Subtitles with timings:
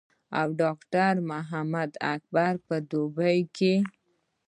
[0.39, 3.75] او ډاکټر محمد اکبر پۀ دوبۍ کښې